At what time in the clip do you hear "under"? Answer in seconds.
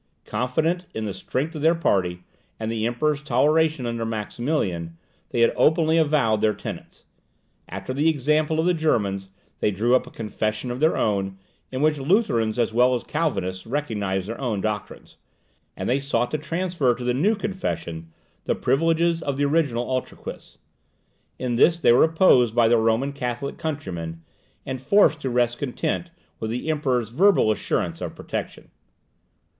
3.85-4.03